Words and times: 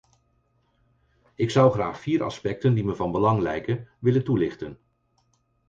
Ik 1.35 1.49
zou 1.49 1.71
graag 1.71 1.99
vier 1.99 2.23
aspecten 2.23 2.73
die 2.73 2.83
me 2.83 2.95
van 2.95 3.11
belang 3.11 3.41
lijken 3.41 3.87
willen 3.99 4.23
toelichten. 4.23 4.79